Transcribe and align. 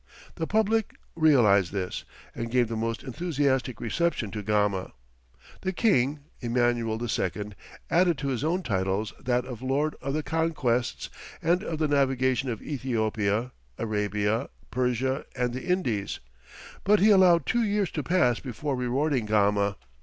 The 0.33 0.47
public 0.47 0.95
realized 1.15 1.71
this, 1.71 2.05
and 2.33 2.49
gave 2.49 2.69
the 2.69 2.75
most 2.75 3.03
enthusiastic 3.03 3.79
reception 3.79 4.31
to 4.31 4.41
Gama. 4.41 4.93
The 5.61 5.73
King, 5.73 6.21
Emmanuel 6.39 6.99
II., 6.99 7.51
added 7.87 8.17
to 8.17 8.29
his 8.29 8.43
own 8.43 8.63
titles 8.63 9.13
that 9.19 9.45
of 9.45 9.61
Lord 9.61 9.95
of 10.01 10.15
the 10.15 10.23
conquests 10.23 11.11
and 11.39 11.63
of 11.63 11.77
the 11.77 11.87
navigation 11.87 12.49
of 12.49 12.63
Ethiopia, 12.63 13.51
Arabia, 13.77 14.49
Persia, 14.71 15.23
and 15.35 15.53
the 15.53 15.65
Indies; 15.67 16.19
but 16.83 16.99
he 16.99 17.11
allowed 17.11 17.45
two 17.45 17.61
years 17.61 17.91
to 17.91 18.01
pass 18.01 18.39
before 18.39 18.75
rewarding 18.75 19.27
Gama. 19.27 19.77